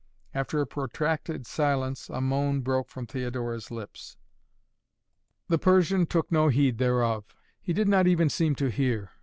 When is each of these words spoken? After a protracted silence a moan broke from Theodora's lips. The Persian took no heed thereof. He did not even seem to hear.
After 0.33 0.59
a 0.59 0.65
protracted 0.65 1.45
silence 1.45 2.09
a 2.09 2.19
moan 2.21 2.61
broke 2.61 2.89
from 2.89 3.05
Theodora's 3.05 3.69
lips. 3.69 4.17
The 5.47 5.59
Persian 5.59 6.07
took 6.07 6.31
no 6.31 6.47
heed 6.47 6.79
thereof. 6.79 7.25
He 7.61 7.71
did 7.71 7.87
not 7.87 8.07
even 8.07 8.27
seem 8.27 8.55
to 8.55 8.71
hear. 8.71 9.11